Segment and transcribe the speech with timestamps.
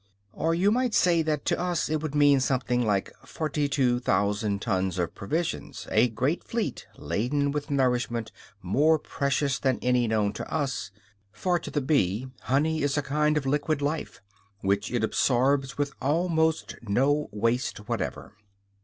[0.33, 5.13] Or you might say that to us it would mean something like 42,000 tons of
[5.13, 8.31] provisions, a great fleet laden with nourishment
[8.63, 10.89] more precious than any known to us;
[11.31, 14.23] for to the bee honey is a kind of liquid life,
[14.61, 18.33] which it absorbs with almost no waste whatever.